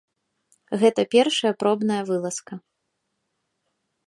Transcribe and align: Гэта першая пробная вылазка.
Гэта 0.83 1.01
першая 1.15 1.53
пробная 1.65 2.01
вылазка. 2.11 2.53